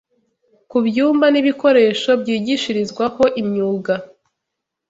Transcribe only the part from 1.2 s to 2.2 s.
n’ibikoresho